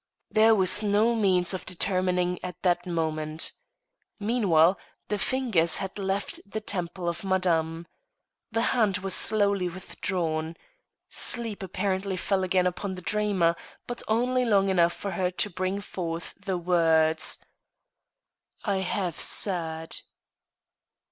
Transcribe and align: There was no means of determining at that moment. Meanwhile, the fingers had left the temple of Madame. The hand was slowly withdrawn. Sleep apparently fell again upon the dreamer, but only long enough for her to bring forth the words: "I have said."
There 0.31 0.55
was 0.55 0.81
no 0.81 1.13
means 1.13 1.53
of 1.53 1.63
determining 1.63 2.43
at 2.43 2.59
that 2.63 2.87
moment. 2.87 3.51
Meanwhile, 4.19 4.79
the 5.09 5.19
fingers 5.19 5.77
had 5.77 5.99
left 5.99 6.39
the 6.43 6.59
temple 6.59 7.07
of 7.07 7.23
Madame. 7.23 7.85
The 8.51 8.63
hand 8.73 8.97
was 8.97 9.13
slowly 9.13 9.69
withdrawn. 9.69 10.57
Sleep 11.11 11.61
apparently 11.61 12.17
fell 12.17 12.43
again 12.43 12.65
upon 12.65 12.95
the 12.95 13.03
dreamer, 13.03 13.55
but 13.85 14.01
only 14.07 14.43
long 14.43 14.69
enough 14.69 14.93
for 14.93 15.11
her 15.11 15.29
to 15.29 15.49
bring 15.51 15.79
forth 15.81 16.33
the 16.35 16.57
words: 16.57 17.37
"I 18.65 18.77
have 18.77 19.19
said." 19.19 19.97